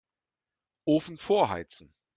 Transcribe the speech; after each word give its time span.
Ofen 0.87 1.17
vorheizen. 1.19 1.93